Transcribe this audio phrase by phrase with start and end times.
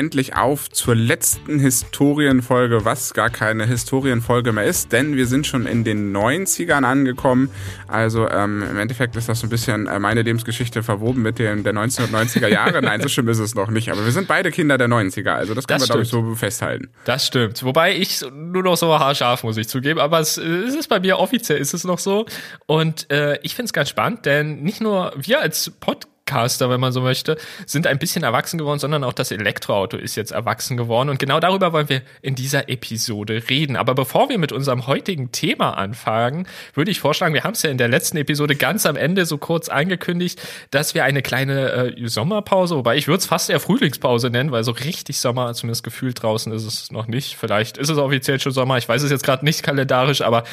[0.00, 5.66] endlich auf zur letzten Historienfolge, was gar keine Historienfolge mehr ist, denn wir sind schon
[5.66, 7.50] in den 90ern angekommen.
[7.86, 11.64] Also ähm, im Endeffekt ist das so ein bisschen äh, meine Lebensgeschichte verwoben mit den
[11.64, 12.80] der 1990er Jahre.
[12.82, 15.52] Nein, so schlimm ist es noch nicht, aber wir sind beide Kinder der 90er, also
[15.52, 16.88] das können das wir glaube ich so festhalten.
[17.04, 17.62] Das stimmt.
[17.62, 21.18] Wobei ich nur noch so haarscharf muss ich zugeben, aber es, es ist bei mir
[21.18, 22.24] offiziell ist es noch so
[22.64, 26.80] und äh, ich finde es ganz spannend, denn nicht nur wir als Podcast Podcaster, wenn
[26.80, 30.76] man so möchte, sind ein bisschen erwachsen geworden, sondern auch das Elektroauto ist jetzt erwachsen
[30.76, 31.08] geworden.
[31.08, 33.76] Und genau darüber wollen wir in dieser Episode reden.
[33.76, 37.70] Aber bevor wir mit unserem heutigen Thema anfangen, würde ich vorschlagen, wir haben es ja
[37.70, 40.40] in der letzten Episode ganz am Ende so kurz angekündigt,
[40.70, 44.62] dass wir eine kleine äh, Sommerpause, wobei ich würde es fast eher Frühlingspause nennen, weil
[44.62, 47.36] so richtig Sommer, zumindest gefühlt draußen ist es noch nicht.
[47.36, 50.44] Vielleicht ist es offiziell schon Sommer, ich weiß es jetzt gerade nicht kalendarisch, aber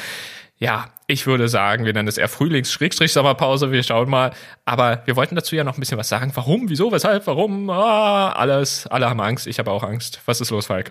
[0.60, 3.70] ja, ich würde sagen, wir nennen es eher Frühlings-Sommerpause.
[3.70, 4.32] Wir schauen mal.
[4.64, 6.32] Aber wir wollten dazu ja noch ein bisschen was sagen.
[6.34, 7.70] Warum, wieso, weshalb, warum?
[7.70, 8.86] Ah, alles.
[8.88, 9.46] Alle haben Angst.
[9.46, 10.20] Ich habe auch Angst.
[10.26, 10.90] Was ist los, Falk?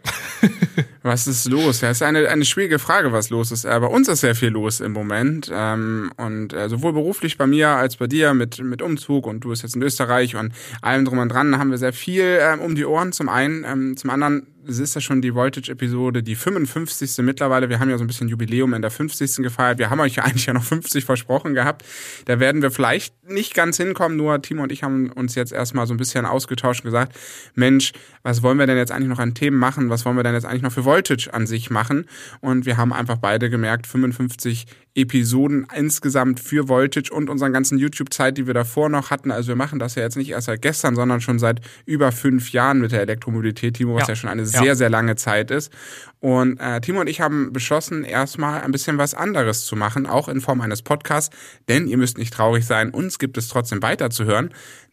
[1.04, 1.82] was ist los?
[1.82, 3.66] Ja, ist eine, eine schwierige Frage, was los ist.
[3.66, 5.52] Aber uns ist sehr viel los im Moment.
[5.54, 9.50] Ähm, und äh, sowohl beruflich bei mir als bei dir mit, mit Umzug und du
[9.50, 12.74] bist jetzt in Österreich und allem drum und dran haben wir sehr viel ähm, um
[12.74, 13.12] die Ohren.
[13.12, 13.66] Zum einen.
[13.66, 17.18] Ähm, zum anderen es ist ja schon die Voltage-Episode, die 55.
[17.20, 17.70] mittlerweile.
[17.70, 19.38] Wir haben ja so ein bisschen Jubiläum in der 50.
[19.38, 19.80] gefeiert.
[19.80, 21.86] Wir haben euch ja eigentlich ja noch 50 versprochen gehabt.
[22.26, 24.18] Da werden wir vielleicht nicht ganz hinkommen.
[24.18, 27.18] Nur Timo und ich haben uns jetzt erstmal so ein bisschen ausgetauscht und gesagt,
[27.56, 27.94] Mensch,
[28.24, 29.90] was wollen wir denn jetzt eigentlich noch an Themen machen?
[29.90, 32.06] Was wollen wir denn jetzt eigentlich noch für Voltage an sich machen?
[32.42, 34.66] Und wir haben einfach beide gemerkt, 55
[34.98, 39.30] Episoden insgesamt für Voltage und unseren ganzen YouTube-Zeit, die wir davor noch hatten.
[39.30, 42.52] Also wir machen das ja jetzt nicht erst seit gestern, sondern schon seit über fünf
[42.52, 44.75] Jahren mit der Elektromobilität, Timo, was ja, ja schon eine sehr, ja.
[44.75, 45.72] sehr lange Zeit ist.
[46.20, 50.28] Und äh, Timo und ich haben beschlossen, erstmal ein bisschen was anderes zu machen, auch
[50.28, 51.36] in Form eines Podcasts.
[51.70, 54.50] Denn ihr müsst nicht traurig sein, uns gibt es trotzdem weiterzuhören.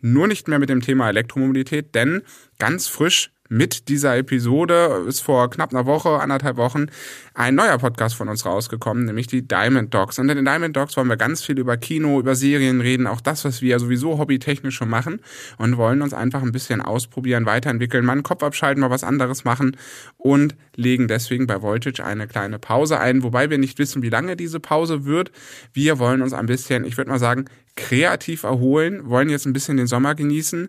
[0.07, 2.21] Nur nicht mehr mit dem Thema Elektromobilität, denn
[2.59, 6.89] ganz frisch mit dieser Episode ist vor knapp einer Woche, anderthalb Wochen,
[7.33, 10.19] ein neuer Podcast von uns rausgekommen, nämlich die Diamond Dogs.
[10.19, 13.23] Und in den Diamond Dogs wollen wir ganz viel über Kino, über Serien reden, auch
[13.23, 15.21] das, was wir ja sowieso hobbytechnisch schon machen
[15.57, 19.45] und wollen uns einfach ein bisschen ausprobieren, weiterentwickeln, mal einen Kopf abschalten, mal was anderes
[19.45, 19.75] machen
[20.19, 24.37] und legen deswegen bei Voltage eine kleine Pause ein, wobei wir nicht wissen, wie lange
[24.37, 25.33] diese Pause wird.
[25.73, 29.77] Wir wollen uns ein bisschen, ich würde mal sagen, kreativ erholen, wollen jetzt ein bisschen
[29.77, 30.69] den Sommer genießen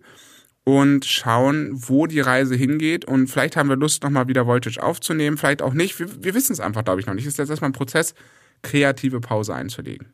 [0.63, 3.05] und schauen, wo die Reise hingeht.
[3.05, 5.99] Und vielleicht haben wir Lust, nochmal wieder Voltage aufzunehmen, vielleicht auch nicht.
[5.99, 7.25] Wir, wir wissen es einfach, glaube ich, noch nicht.
[7.25, 8.15] Es ist jetzt erstmal ein Prozess,
[8.63, 10.13] kreative Pause einzulegen.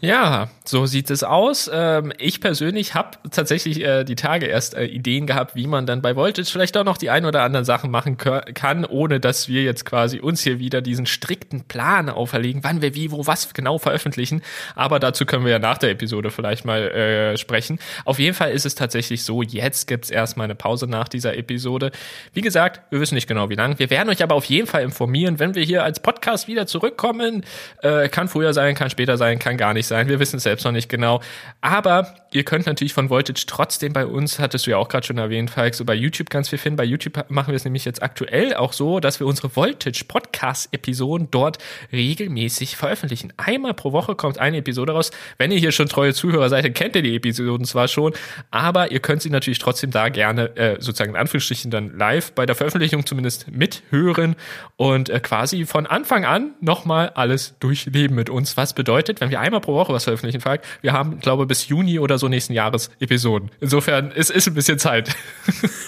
[0.00, 1.68] Ja, so sieht es aus.
[1.72, 6.02] Ähm, ich persönlich habe tatsächlich äh, die Tage erst äh, Ideen gehabt, wie man dann
[6.02, 9.62] bei Voltage vielleicht auch noch die ein oder anderen Sachen machen kann, ohne dass wir
[9.62, 13.78] jetzt quasi uns hier wieder diesen strikten Plan auferlegen, wann wir wie, wo, was genau
[13.78, 14.42] veröffentlichen.
[14.76, 17.80] Aber dazu können wir ja nach der Episode vielleicht mal äh, sprechen.
[18.04, 21.90] Auf jeden Fall ist es tatsächlich so, jetzt gibt's erstmal eine Pause nach dieser Episode.
[22.34, 23.78] Wie gesagt, wir wissen nicht genau wie lang.
[23.80, 27.44] Wir werden euch aber auf jeden Fall informieren, wenn wir hier als Podcast wieder zurückkommen.
[27.82, 30.08] Äh, kann früher sein, kann später sein, kann gar nicht sein.
[30.08, 31.20] Wir wissen es selbst noch nicht genau.
[31.60, 35.18] Aber ihr könnt natürlich von Voltage trotzdem bei uns, hattest du ja auch gerade schon
[35.18, 36.76] erwähnt, Falk, so bei YouTube ganz viel finden.
[36.76, 41.28] Bei YouTube machen wir es nämlich jetzt aktuell auch so, dass wir unsere Voltage Podcast-Episoden
[41.30, 41.58] dort
[41.92, 43.32] regelmäßig veröffentlichen.
[43.36, 45.10] Einmal pro Woche kommt eine Episode raus.
[45.38, 48.12] Wenn ihr hier schon treue Zuhörer seid, dann kennt ihr die Episoden zwar schon,
[48.50, 52.46] aber ihr könnt sie natürlich trotzdem da gerne äh, sozusagen in Anführungsstrichen dann live bei
[52.46, 54.36] der Veröffentlichung zumindest mithören
[54.76, 58.56] und äh, quasi von Anfang an nochmal alles durchleben mit uns.
[58.56, 61.98] Was bedeutet, wenn wir einmal pro Woche was veröffentlichen, Falk, wir haben, glaube bis Juni
[61.98, 63.50] oder so nächsten Jahres Episoden.
[63.60, 65.14] Insofern, es ist ein bisschen Zeit.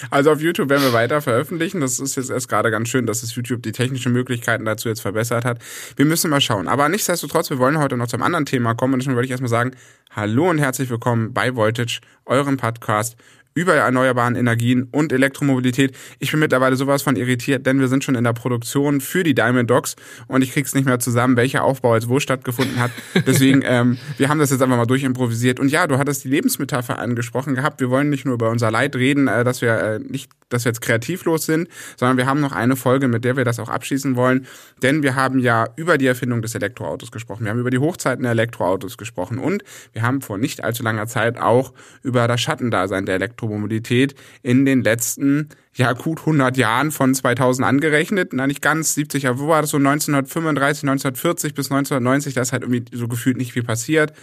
[0.09, 1.79] Also auf YouTube werden wir weiter veröffentlichen.
[1.79, 4.99] Das ist jetzt erst gerade ganz schön, dass es YouTube die technischen Möglichkeiten dazu jetzt
[4.99, 5.59] verbessert hat.
[5.95, 6.67] Wir müssen mal schauen.
[6.67, 8.93] Aber nichtsdestotrotz, wir wollen heute noch zum anderen Thema kommen.
[8.93, 9.71] Und deswegen würde ich erstmal sagen,
[10.13, 13.15] hallo und herzlich willkommen bei Voltage, eurem Podcast
[13.53, 15.95] über erneuerbaren Energien und Elektromobilität.
[16.19, 19.35] Ich bin mittlerweile sowas von irritiert, denn wir sind schon in der Produktion für die
[19.35, 19.95] Diamond Dogs
[20.27, 22.91] und ich krieg's nicht mehr zusammen, welcher Aufbau jetzt wo stattgefunden hat.
[23.27, 25.59] Deswegen, ähm, wir haben das jetzt einfach mal durchimprovisiert.
[25.59, 27.81] Und ja, du hattest die Lebensmetapher angesprochen gehabt.
[27.81, 30.69] Wir wollen nicht nur über unser Leid reden, äh, dass wir äh, nicht, dass wir
[30.69, 31.67] jetzt kreativlos sind,
[31.97, 34.47] sondern wir haben noch eine Folge, mit der wir das auch abschließen wollen.
[34.81, 37.43] Denn wir haben ja über die Erfindung des Elektroautos gesprochen.
[37.43, 41.07] Wir haben über die Hochzeiten der Elektroautos gesprochen und wir haben vor nicht allzu langer
[41.07, 41.73] Zeit auch
[42.03, 47.65] über das Schattendasein der Elektroautos Elektromobilität in den letzten ja gut 100 Jahren von 2000
[47.65, 52.41] angerechnet, na nicht ganz 70, aber wo war das so 1935, 1940 bis 1990, da
[52.41, 54.13] ist halt irgendwie so gefühlt nicht viel passiert.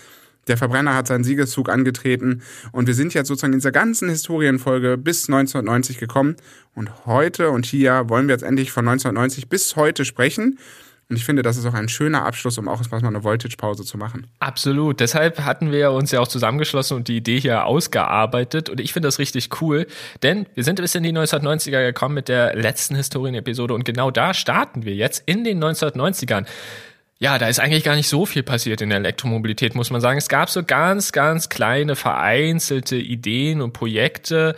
[0.47, 2.43] Der Verbrenner hat seinen Siegeszug angetreten
[2.73, 6.37] und wir sind jetzt sozusagen in dieser ganzen Historienfolge bis 1990 gekommen.
[6.75, 10.59] Und heute und hier wollen wir jetzt endlich von 1990 bis heute sprechen
[11.11, 13.97] Und ich finde, das ist auch ein schöner Abschluss, um auch mal eine Voltage-Pause zu
[13.97, 14.27] machen.
[14.41, 15.01] Absolut.
[15.01, 18.69] Deshalb hatten wir uns ja auch zusammengeschlossen und die Idee hier ausgearbeitet.
[18.69, 19.87] Und ich finde das richtig cool,
[20.23, 24.35] denn wir sind bis in die 1990er gekommen mit der letzten Historien-Episode und genau da
[24.35, 26.45] starten wir jetzt in den 1990ern.
[27.21, 30.19] Ja, da ist eigentlich gar nicht so viel passiert in der Elektromobilität, muss man sagen.
[30.19, 34.55] Es gab so ganz, ganz kleine vereinzelte Ideen und Projekte.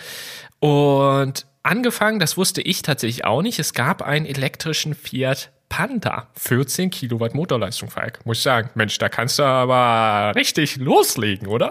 [0.58, 6.26] Und angefangen, das wusste ich tatsächlich auch nicht, es gab einen elektrischen Fiat Panda.
[6.34, 8.20] 14 Kilowatt Motorleistung, Falk.
[8.26, 8.68] Muss ich sagen.
[8.74, 11.70] Mensch, da kannst du aber richtig loslegen, oder?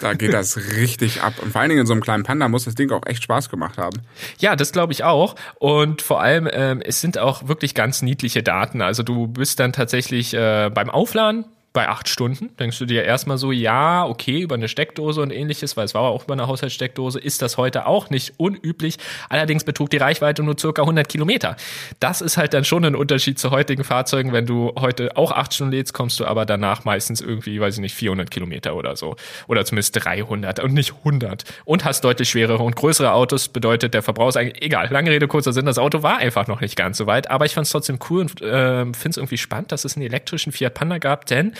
[0.00, 1.34] Da geht das richtig ab.
[1.40, 3.50] Und vor allen Dingen in so einem kleinen Panda muss das Ding auch echt Spaß
[3.50, 4.00] gemacht haben.
[4.38, 5.36] Ja, das glaube ich auch.
[5.60, 8.80] Und vor allem, ähm, es sind auch wirklich ganz niedliche Daten.
[8.80, 13.38] Also du bist dann tatsächlich äh, beim Aufladen bei acht Stunden denkst du dir erstmal
[13.38, 17.18] so, ja, okay, über eine Steckdose und ähnliches, weil es war auch über eine Haushaltssteckdose,
[17.18, 18.98] ist das heute auch nicht unüblich.
[19.30, 21.56] Allerdings betrug die Reichweite nur circa 100 Kilometer.
[21.98, 24.32] Das ist halt dann schon ein Unterschied zu heutigen Fahrzeugen.
[24.32, 27.80] Wenn du heute auch acht Stunden lädst, kommst du aber danach meistens irgendwie, weiß ich
[27.80, 29.16] nicht, 400 Kilometer oder so.
[29.46, 31.44] Oder zumindest 300 und nicht 100.
[31.64, 35.26] Und hast deutlich schwerere und größere Autos, bedeutet der Verbrauch ist eigentlich, egal, lange Rede,
[35.26, 37.30] kurzer Sinn, das Auto war einfach noch nicht ganz so weit.
[37.30, 40.04] Aber ich fand es trotzdem cool und äh, finde es irgendwie spannend, dass es einen
[40.04, 41.54] elektrischen Fiat Panda gab, denn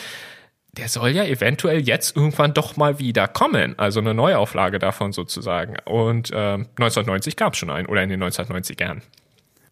[0.73, 3.79] der soll ja eventuell jetzt irgendwann doch mal wieder kommen.
[3.79, 5.77] Also eine Neuauflage davon sozusagen.
[5.85, 9.03] Und äh, 1990 gab es schon einen oder in den 1990ern.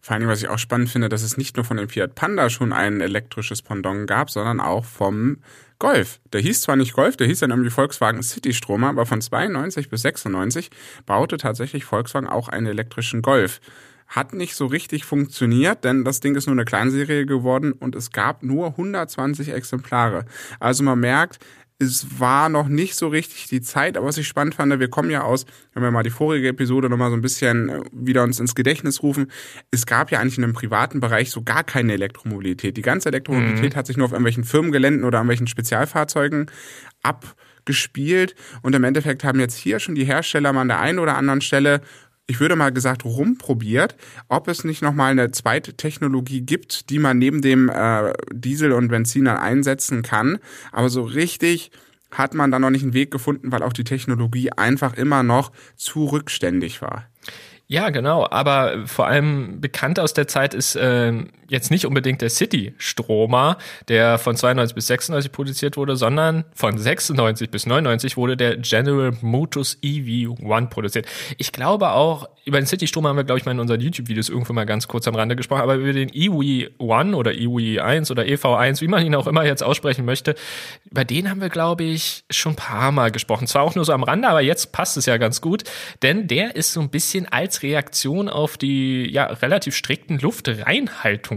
[0.03, 2.49] Vor allem, was ich auch spannend finde, dass es nicht nur von dem Fiat Panda
[2.49, 5.37] schon ein elektrisches Pendant gab, sondern auch vom
[5.77, 6.19] Golf.
[6.33, 9.89] Der hieß zwar nicht Golf, der hieß dann irgendwie Volkswagen City Stromer, aber von 92
[9.89, 10.69] bis 96
[11.05, 13.61] baute tatsächlich Volkswagen auch einen elektrischen Golf
[14.11, 18.11] hat nicht so richtig funktioniert, denn das Ding ist nur eine Kleinserie geworden und es
[18.11, 20.25] gab nur 120 Exemplare.
[20.59, 21.39] Also man merkt,
[21.79, 25.09] es war noch nicht so richtig die Zeit, aber was ich spannend fand, wir kommen
[25.09, 28.39] ja aus, wenn wir mal die vorige Episode nochmal so ein bisschen äh, wieder uns
[28.39, 29.31] ins Gedächtnis rufen,
[29.71, 32.75] es gab ja eigentlich in einem privaten Bereich so gar keine Elektromobilität.
[32.75, 33.77] Die ganze Elektromobilität mhm.
[33.77, 36.51] hat sich nur auf irgendwelchen Firmengeländen oder irgendwelchen Spezialfahrzeugen
[37.01, 41.15] abgespielt und im Endeffekt haben jetzt hier schon die Hersteller mal an der einen oder
[41.15, 41.81] anderen Stelle
[42.31, 43.97] ich würde mal gesagt, rumprobiert,
[44.29, 48.87] ob es nicht nochmal eine zweite Technologie gibt, die man neben dem äh, Diesel und
[48.87, 50.39] Benziner einsetzen kann.
[50.71, 51.71] Aber so richtig
[52.09, 55.51] hat man da noch nicht einen Weg gefunden, weil auch die Technologie einfach immer noch
[55.75, 57.05] zu rückständig war.
[57.67, 58.25] Ja, genau.
[58.29, 61.11] Aber vor allem bekannt aus der Zeit ist äh,
[61.51, 63.57] jetzt nicht unbedingt der City-Stromer,
[63.89, 69.11] der von 92 bis 96 produziert wurde, sondern von 96 bis 99 wurde der General
[69.21, 71.07] Motors EV1 produziert.
[71.37, 74.53] Ich glaube auch, über den City-Strom haben wir, glaube ich, mal in unseren YouTube-Videos irgendwo
[74.53, 78.87] mal ganz kurz am Rande gesprochen, aber über den EV1 oder EV1 oder EV1, wie
[78.87, 80.35] man ihn auch immer jetzt aussprechen möchte,
[80.89, 83.45] über den haben wir, glaube ich, schon ein paar Mal gesprochen.
[83.45, 85.63] Zwar auch nur so am Rande, aber jetzt passt es ja ganz gut,
[86.01, 90.17] denn der ist so ein bisschen als Reaktion auf die ja relativ strikten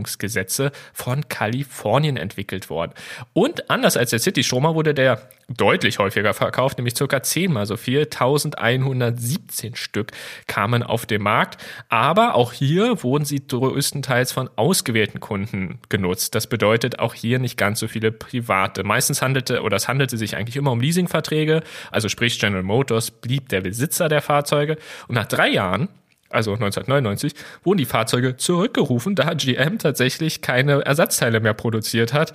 [0.05, 2.93] Luftreinhaltungsgesetze von Kalifornien entwickelt worden.
[3.33, 8.01] Und anders als der City-Stromer wurde der deutlich häufiger verkauft, nämlich circa zehnmal so viel.
[8.01, 10.13] 1117 Stück
[10.47, 11.63] kamen auf den Markt.
[11.89, 16.35] Aber auch hier wurden sie größtenteils von ausgewählten Kunden genutzt.
[16.35, 18.85] Das bedeutet auch hier nicht ganz so viele private.
[18.85, 21.63] Meistens handelte oder es handelte sich eigentlich immer um Leasingverträge.
[21.91, 24.79] Also sprich General Motors blieb der Besitzer der Fahrzeuge.
[25.09, 25.89] Und nach drei Jahren
[26.35, 32.33] also 1999, wurden die Fahrzeuge zurückgerufen, da GM tatsächlich keine Ersatzteile mehr produziert hat.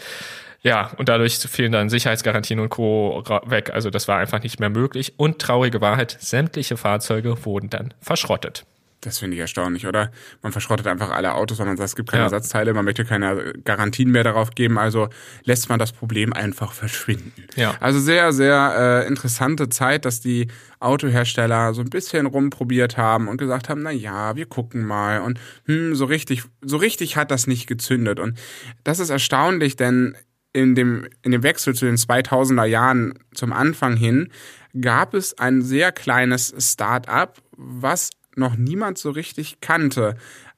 [0.61, 3.23] Ja, und dadurch fehlen dann Sicherheitsgarantien und Co.
[3.45, 3.71] weg.
[3.73, 5.13] Also das war einfach nicht mehr möglich.
[5.17, 8.65] Und traurige Wahrheit, sämtliche Fahrzeuge wurden dann verschrottet.
[9.01, 10.11] Das finde ich erstaunlich, oder?
[10.41, 12.25] Man verschrottet einfach alle Autos, weil man sagt, es gibt keine ja.
[12.25, 15.07] Ersatzteile, man möchte keine Garantien mehr darauf geben, also
[15.43, 17.45] lässt man das Problem einfach verschwinden.
[17.55, 17.75] Ja.
[17.79, 20.47] Also sehr, sehr äh, interessante Zeit, dass die
[20.81, 25.39] Autohersteller so ein bisschen rumprobiert haben und gesagt haben, na ja, wir gucken mal und
[25.65, 28.37] hm, so richtig, so richtig hat das nicht gezündet und
[28.83, 30.17] das ist erstaunlich, denn
[30.51, 34.29] in dem, in dem Wechsel zu den 2000er Jahren zum Anfang hin
[34.79, 40.15] gab es ein sehr kleines Start-up, was noch niemand so richtig kannte,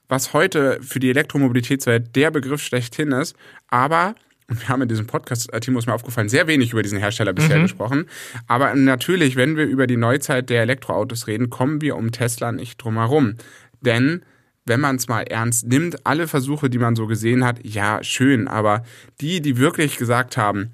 [0.07, 3.35] was heute für die Elektromobilitätswelt der Begriff schlechthin ist,
[3.67, 4.15] aber
[4.51, 7.31] und wir haben in diesem Podcast, Timo ist mir aufgefallen, sehr wenig über diesen Hersteller
[7.31, 7.61] bisher mhm.
[7.61, 8.05] gesprochen.
[8.47, 12.83] Aber natürlich, wenn wir über die Neuzeit der Elektroautos reden, kommen wir um Tesla nicht
[12.83, 13.35] drum herum.
[13.79, 14.25] Denn
[14.65, 18.49] wenn man es mal ernst nimmt, alle Versuche, die man so gesehen hat, ja, schön,
[18.49, 18.83] aber
[19.21, 20.73] die, die wirklich gesagt haben,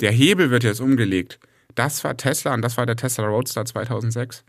[0.00, 1.38] der Hebel wird jetzt umgelegt,
[1.76, 4.44] das war Tesla und das war der Tesla Roadster 2006.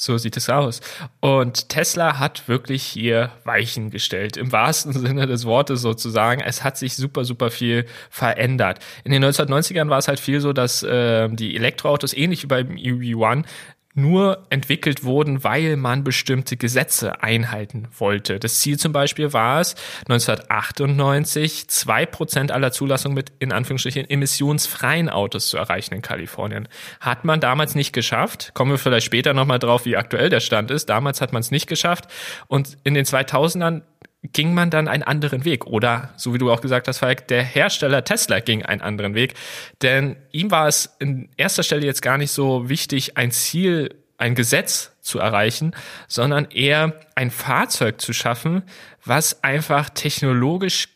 [0.00, 0.80] So sieht es aus.
[1.20, 6.40] Und Tesla hat wirklich hier Weichen gestellt, im wahrsten Sinne des Wortes sozusagen.
[6.40, 8.78] Es hat sich super, super viel verändert.
[9.04, 12.68] In den 1990ern war es halt viel so, dass äh, die Elektroautos ähnlich wie beim
[12.76, 13.44] EV1
[13.94, 18.38] nur entwickelt wurden, weil man bestimmte Gesetze einhalten wollte.
[18.38, 19.74] Das Ziel zum Beispiel war es,
[20.08, 26.68] 1998 zwei Prozent aller Zulassungen mit in Anführungsstrichen emissionsfreien Autos zu erreichen in Kalifornien.
[27.00, 28.52] Hat man damals nicht geschafft.
[28.54, 30.88] Kommen wir vielleicht später nochmal drauf, wie aktuell der Stand ist.
[30.88, 32.06] Damals hat man es nicht geschafft.
[32.46, 33.82] Und in den 2000ern
[34.22, 35.66] ging man dann einen anderen Weg.
[35.66, 39.34] Oder, so wie du auch gesagt hast, Falk, der Hersteller Tesla ging einen anderen Weg.
[39.82, 44.34] Denn ihm war es in erster Stelle jetzt gar nicht so wichtig, ein Ziel, ein
[44.34, 45.74] Gesetz zu erreichen,
[46.06, 48.62] sondern eher ein Fahrzeug zu schaffen,
[49.04, 50.88] was einfach technologisch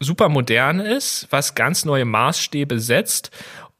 [0.00, 3.30] super modern ist, was ganz neue Maßstäbe setzt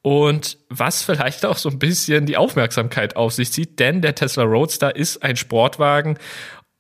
[0.03, 4.45] und was vielleicht auch so ein bisschen die Aufmerksamkeit auf sich zieht, denn der Tesla
[4.45, 6.19] Roadster ist ein Sportwagen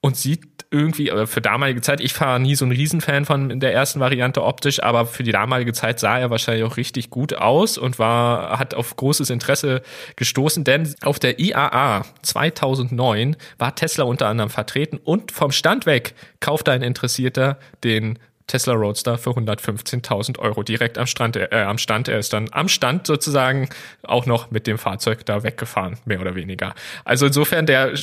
[0.01, 3.75] und sieht irgendwie, aber für damalige Zeit, ich war nie so ein Riesenfan von der
[3.75, 7.77] ersten Variante optisch, aber für die damalige Zeit sah er wahrscheinlich auch richtig gut aus
[7.79, 9.83] und war, hat auf großes Interesse
[10.17, 16.15] gestoßen, denn auf der IAA 2009 war Tesla unter anderem vertreten und vom Stand weg
[16.41, 22.09] kaufte ein Interessierter den Tesla Roadster für 115.000 Euro direkt am Strand, äh, am Stand.
[22.09, 23.69] Er ist dann am Stand sozusagen
[24.03, 26.75] auch noch mit dem Fahrzeug da weggefahren, mehr oder weniger.
[27.05, 27.95] Also insofern der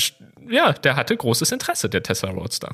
[0.50, 2.72] ja, der hatte großes Interesse, der Tesla Roadster.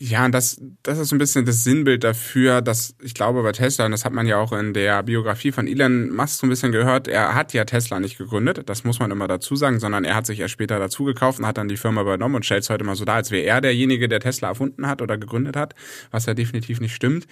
[0.00, 3.50] Ja, und das, das ist so ein bisschen das Sinnbild dafür, dass ich glaube bei
[3.50, 6.50] Tesla, und das hat man ja auch in der Biografie von Elon Musk so ein
[6.50, 10.04] bisschen gehört, er hat ja Tesla nicht gegründet, das muss man immer dazu sagen, sondern
[10.04, 12.62] er hat sich erst später dazu gekauft und hat dann die Firma übernommen und stellt
[12.62, 15.56] es heute mal so dar, als wäre er derjenige, der Tesla erfunden hat oder gegründet
[15.56, 15.74] hat,
[16.12, 17.26] was ja definitiv nicht stimmt.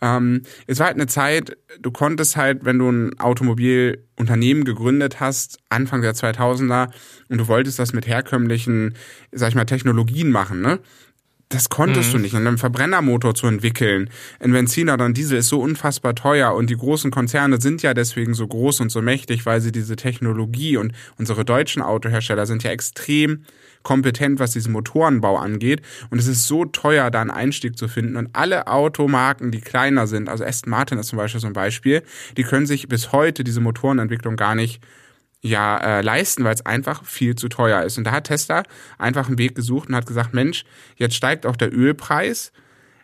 [0.00, 5.58] Ähm, es war halt eine Zeit, du konntest halt, wenn du ein Automobilunternehmen gegründet hast,
[5.68, 6.88] Anfang der 2000er,
[7.28, 8.94] und du wolltest das mit herkömmlichen,
[9.32, 10.78] sag ich mal, Technologien machen, ne?
[11.48, 12.12] Das konntest mhm.
[12.12, 12.34] du nicht.
[12.34, 14.10] Und einen Verbrennermotor zu entwickeln,
[14.40, 17.94] ein Benziner oder ein Diesel ist so unfassbar teuer und die großen Konzerne sind ja
[17.94, 22.64] deswegen so groß und so mächtig, weil sie diese Technologie und unsere deutschen Autohersteller sind
[22.64, 23.44] ja extrem
[23.84, 25.80] kompetent, was diesen Motorenbau angeht.
[26.10, 28.16] Und es ist so teuer, da einen Einstieg zu finden.
[28.16, 32.02] Und alle Automarken, die kleiner sind, also Aston Martin ist zum Beispiel so ein Beispiel,
[32.36, 34.82] die können sich bis heute diese Motorenentwicklung gar nicht
[35.46, 37.98] ja äh, leisten, weil es einfach viel zu teuer ist.
[37.98, 38.62] Und da hat Tesla
[38.98, 40.64] einfach einen Weg gesucht und hat gesagt, Mensch,
[40.96, 42.52] jetzt steigt auch der Ölpreis.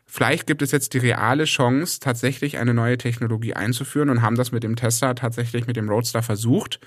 [0.06, 4.52] Vielleicht gibt es jetzt die reale Chance, tatsächlich eine neue Technologie einzuführen und haben das
[4.52, 6.80] mit dem Tesla tatsächlich mit dem Roadster versucht.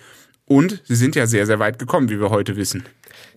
[0.46, 2.84] Und sie sind ja sehr, sehr weit gekommen, wie wir heute wissen.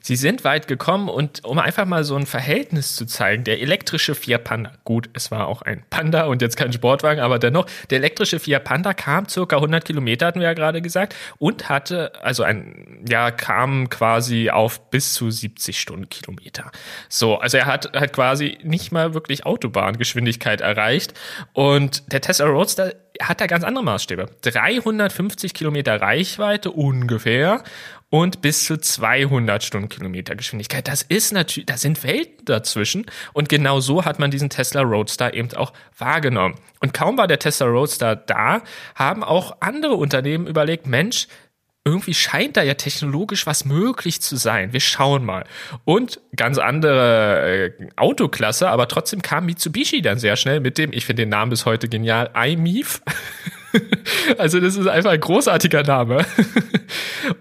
[0.02, 4.14] Sie sind weit gekommen und um einfach mal so ein Verhältnis zu zeigen, der elektrische
[4.14, 7.99] Fiat Panda, gut, es war auch ein Panda und jetzt kein Sportwagen, aber dennoch, der
[7.99, 12.42] elektrische Fiat Panda kam circa 100 Kilometer, hatten wir ja gerade gesagt, und hatte, also
[12.42, 16.71] ein, ja, kam quasi auf bis zu 70 Stundenkilometer.
[17.09, 21.14] So, also er hat halt quasi nicht mal wirklich Autobahngeschwindigkeit erreicht
[21.52, 24.26] und der Tesla Roadster hat da ganz andere Maßstäbe.
[24.42, 27.62] 350 Kilometer Reichweite ungefähr
[28.10, 30.88] und bis zu 200 Stundenkilometer Geschwindigkeit.
[30.88, 33.06] Das ist natürlich, da sind Welten dazwischen.
[33.32, 36.54] Und genau so hat man diesen Tesla Roadster eben auch wahrgenommen.
[36.80, 38.62] Und kaum war der Tesla Roadster da,
[38.94, 41.26] haben auch andere Unternehmen überlegt, Mensch,
[41.84, 44.72] irgendwie scheint da ja technologisch was möglich zu sein.
[44.72, 45.44] Wir schauen mal.
[45.84, 51.06] Und ganz andere äh, Autoklasse, aber trotzdem kam Mitsubishi dann sehr schnell mit dem, ich
[51.06, 53.00] finde den Namen bis heute genial, iMeef.
[54.38, 56.25] also das ist einfach ein großartiger Name.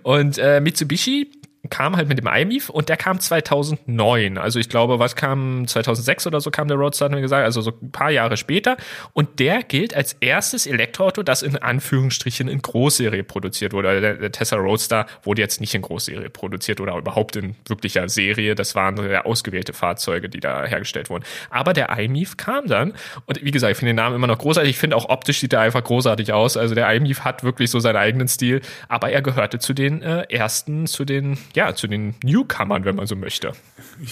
[0.03, 1.31] Und äh, Mitsubishi
[1.69, 4.37] kam halt mit dem iMIF und der kam 2009.
[4.37, 7.61] Also ich glaube, was kam 2006 oder so kam der Roadster, hat mir gesagt, also
[7.61, 8.77] so ein paar Jahre später.
[9.13, 14.01] Und der gilt als erstes Elektroauto, das in Anführungsstrichen in Großserie produziert wurde.
[14.01, 18.55] Der, der Tesla Roadster wurde jetzt nicht in Großserie produziert oder überhaupt in wirklicher Serie.
[18.55, 21.23] Das waren ausgewählte Fahrzeuge, die da hergestellt wurden.
[21.49, 22.93] Aber der iMIF kam dann
[23.25, 24.71] und wie gesagt, ich finde den Namen immer noch großartig.
[24.71, 26.57] Ich finde auch optisch sieht er einfach großartig aus.
[26.57, 30.23] Also der iMIF hat wirklich so seinen eigenen Stil, aber er gehörte zu den äh,
[30.29, 33.51] ersten, zu den ja, zu den Newcomern, wenn man so möchte.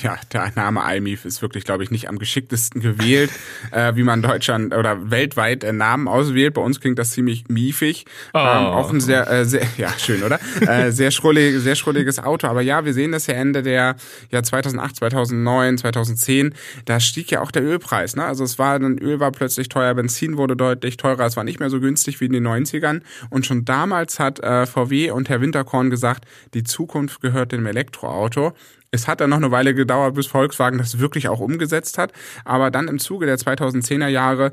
[0.02, 3.30] Ja, der Name iMIF ist wirklich, glaube ich, nicht am geschicktesten gewählt,
[3.72, 6.56] äh, wie man Deutschland oder weltweit äh, Namen auswählt.
[6.56, 8.06] Bei uns klingt das ziemlich miefig.
[8.34, 8.40] Oh.
[8.40, 10.40] Ähm, auch ein sehr, äh, sehr, ja, schön, oder?
[10.62, 12.48] äh, sehr schrullig, sehr schrulliges Auto.
[12.48, 13.96] Aber ja, wir sehen das ja Ende der
[14.32, 16.56] ja 2008, 2009, 2010.
[16.86, 18.16] Da stieg ja auch der Ölpreis.
[18.16, 18.26] Ne?
[18.26, 21.28] Also es war, dann Öl war plötzlich teuer, Benzin wurde deutlich teurer.
[21.28, 23.02] Es war nicht mehr so günstig wie in den 90ern.
[23.30, 26.26] Und schon damals hat äh, VW und Herr Winterkorn gesagt,
[26.56, 28.54] die Zukunft gehört gehört dem Elektroauto.
[28.92, 32.14] Es hat dann noch eine Weile gedauert, bis Volkswagen das wirklich auch umgesetzt hat.
[32.46, 34.52] Aber dann im Zuge der 2010er Jahre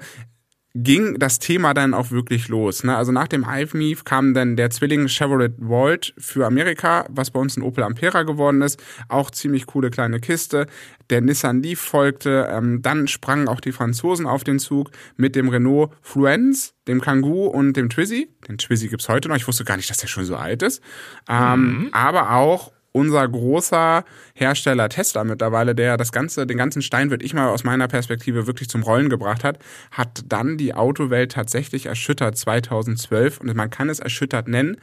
[0.74, 2.82] ging das Thema dann auch wirklich los.
[2.82, 2.96] Ne?
[2.96, 7.56] Also nach dem IVME kam dann der Zwilling Chevrolet Volt für Amerika, was bei uns
[7.56, 8.82] ein Opel Ampera geworden ist.
[9.08, 10.66] Auch ziemlich coole kleine Kiste.
[11.10, 12.48] Der Nissan Leaf folgte.
[12.50, 17.46] Ähm, dann sprangen auch die Franzosen auf den Zug mit dem Renault Fluence, dem Kangoo
[17.46, 18.30] und dem Twizy.
[18.48, 19.36] Den Twizy gibt's heute noch.
[19.36, 20.82] Ich wusste gar nicht, dass der schon so alt ist.
[21.28, 21.88] Ähm, mhm.
[21.92, 27.34] Aber auch unser großer Hersteller Tesla mittlerweile, der das ganze, den ganzen Stein, würde ich
[27.34, 29.58] mal aus meiner Perspektive wirklich zum Rollen gebracht hat,
[29.90, 34.76] hat dann die Autowelt tatsächlich erschüttert 2012 und man kann es erschüttert nennen,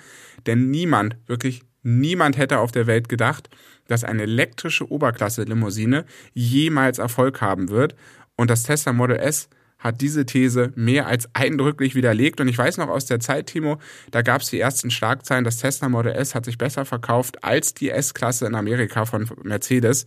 [0.48, 3.50] denn niemand, wirklich niemand hätte auf der Welt gedacht,
[3.88, 7.96] dass eine elektrische Oberklasse-Limousine jemals Erfolg haben wird.
[8.36, 12.39] Und das Tesla Model S hat diese These mehr als eindrücklich widerlegt.
[12.41, 13.79] Und ich weiß noch aus der Zeit, Timo,
[14.12, 17.74] da gab es die ersten Schlagzeilen, das Tesla Model S hat sich besser verkauft als
[17.74, 20.05] die S-Klasse in Amerika von Mercedes.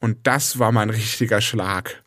[0.00, 2.02] Und das war mein richtiger Schlag.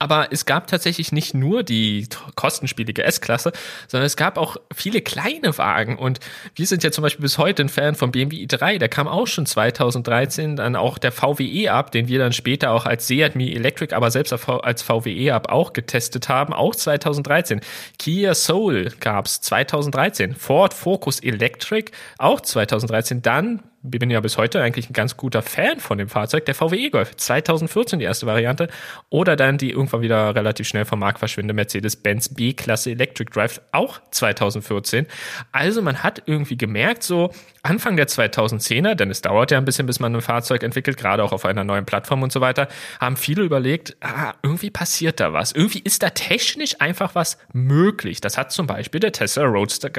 [0.00, 3.52] Aber es gab tatsächlich nicht nur die kostenspielige S-Klasse,
[3.86, 5.98] sondern es gab auch viele kleine Wagen.
[5.98, 6.20] Und
[6.54, 8.78] wir sind ja zum Beispiel bis heute ein Fan vom BMW i3.
[8.78, 10.56] Der kam auch schon 2013.
[10.56, 14.10] Dann auch der VWE ab, den wir dann später auch als Seat Mi Electric, aber
[14.10, 16.54] selbst als VWE ab auch getestet haben.
[16.54, 17.60] Auch 2013.
[17.98, 20.34] Kia Soul gab's 2013.
[20.34, 23.20] Ford Focus Electric auch 2013.
[23.20, 26.76] Dann bin ja bis heute eigentlich ein ganz guter Fan von dem Fahrzeug, der VW
[26.76, 27.16] E-Golf.
[27.16, 28.68] 2014 die erste Variante.
[29.08, 34.00] Oder dann die irgendwann wieder relativ schnell vom Markt verschwindende Mercedes-Benz B-Klasse Electric Drive, auch
[34.10, 35.06] 2014.
[35.52, 37.30] Also man hat irgendwie gemerkt, so
[37.62, 41.22] Anfang der 2010er, denn es dauert ja ein bisschen, bis man ein Fahrzeug entwickelt, gerade
[41.22, 42.68] auch auf einer neuen Plattform und so weiter,
[43.00, 45.52] haben viele überlegt, ah, irgendwie passiert da was.
[45.52, 48.20] Irgendwie ist da technisch einfach was möglich.
[48.20, 49.90] Das hat zum Beispiel der Tesla Roadster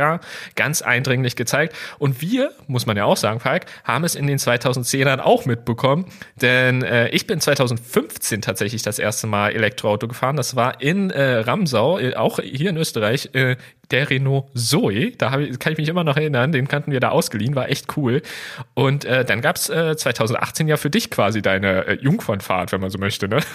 [0.56, 1.76] ganz eindringlich gezeigt.
[1.98, 6.06] Und wir, muss man ja auch sagen, Falk, haben es in den 2010ern auch mitbekommen,
[6.42, 10.36] denn äh, ich bin 2015 tatsächlich das erste Mal Elektroauto gefahren.
[10.36, 13.56] Das war in äh, Ramsau, äh, auch hier in Österreich, äh,
[13.92, 15.12] der Renault Zoe.
[15.12, 17.98] Da ich, kann ich mich immer noch erinnern, den kannten wir da ausgeliehen, war echt
[17.98, 18.22] cool.
[18.74, 22.90] Und äh, dann gab's äh, 2018 ja für dich quasi deine äh, Jungfernfahrt, wenn man
[22.90, 23.40] so möchte, ne?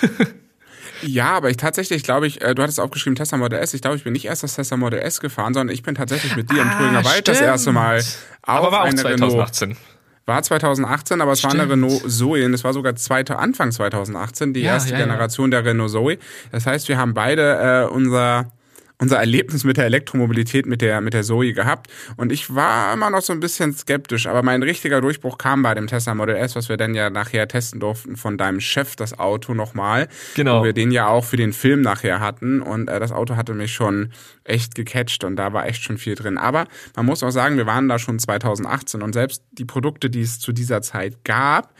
[1.03, 3.75] Ja, aber ich tatsächlich glaube ich, äh, du hattest aufgeschrieben Tesla Model S.
[3.75, 6.37] Ich glaube, ich bin nicht erst das Tesla Model S gefahren, sondern ich bin tatsächlich
[6.37, 9.69] mit dir ah, im Thüringer Wald das erste Mal auf aber war auch eine 2018.
[9.69, 9.83] Renault.
[10.27, 11.55] War 2018, aber es Stimmt.
[11.55, 14.99] war eine Renault Zoe und es war sogar zweite Anfang 2018, die ja, erste ja,
[14.99, 15.63] Generation ja.
[15.63, 16.19] der Renault Zoe.
[16.51, 18.51] Das heißt, wir haben beide äh, unser
[18.99, 21.91] unser Erlebnis mit der Elektromobilität mit der, mit der Zoe gehabt.
[22.17, 25.75] Und ich war immer noch so ein bisschen skeptisch, aber mein richtiger Durchbruch kam bei
[25.75, 29.19] dem Tesla Model S, was wir dann ja nachher testen durften von deinem Chef, das
[29.19, 30.09] Auto nochmal.
[30.35, 30.61] Genau.
[30.61, 32.63] Wo wir den ja auch für den Film nachher hatten.
[32.63, 34.13] Und äh, das Auto hatte mich schon
[34.45, 36.39] echt gecatcht und da war echt schon viel drin.
[36.39, 40.23] Aber man muss auch sagen, wir waren da schon 2018 und selbst die Produkte, die
[40.23, 41.75] es zu dieser Zeit gab,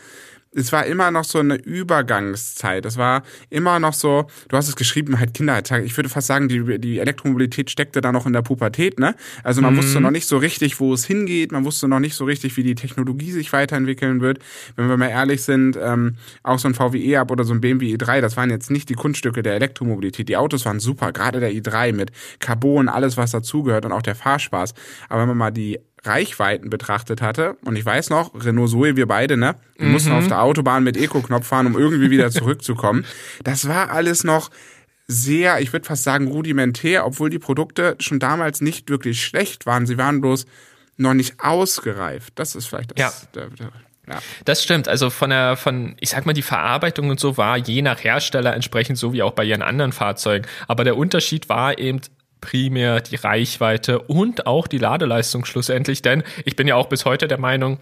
[0.57, 2.87] es war immer noch so eine Übergangszeit.
[2.87, 5.85] Es war immer noch so, du hast es geschrieben, halt Kinderheitstag.
[5.85, 9.15] Ich würde fast sagen, die, die Elektromobilität steckte da noch in der Pubertät, ne?
[9.45, 9.79] Also man mhm.
[9.79, 11.53] wusste noch nicht so richtig, wo es hingeht.
[11.53, 14.39] Man wusste noch nicht so richtig, wie die Technologie sich weiterentwickeln wird.
[14.77, 17.95] Wenn wir mal ehrlich sind, ähm, auch so ein VWE ab oder so ein BMW
[17.95, 20.29] i3, das waren jetzt nicht die Kunststücke der Elektromobilität.
[20.29, 24.15] Die Autos waren super, gerade der i3 mit Carbon, alles was dazugehört und auch der
[24.15, 24.73] Fahrspaß.
[25.09, 27.57] Aber wenn man mal die Reichweiten betrachtet hatte.
[27.65, 29.57] Und ich weiß noch, Renault Zoe, wir beide, ne?
[29.77, 29.93] Wir mhm.
[29.93, 33.05] mussten auf der Autobahn mit Eco-Knopf fahren, um irgendwie wieder zurückzukommen.
[33.45, 34.51] Das war alles noch
[35.09, 39.87] sehr, ich würde fast sagen, rudimentär, obwohl die Produkte schon damals nicht wirklich schlecht waren.
[39.87, 40.47] Sie waren bloß
[40.97, 42.33] noch nicht ausgereift.
[42.37, 43.29] Das ist vielleicht das.
[43.35, 43.47] Ja.
[44.09, 44.21] Ja.
[44.45, 44.87] Das stimmt.
[44.89, 48.55] Also von der, von, ich sag mal, die Verarbeitung und so war je nach Hersteller
[48.55, 50.47] entsprechend so wie auch bei ihren anderen Fahrzeugen.
[50.69, 52.01] Aber der Unterschied war eben,
[52.47, 57.27] primär die Reichweite und auch die Ladeleistung schlussendlich, denn ich bin ja auch bis heute
[57.27, 57.81] der Meinung,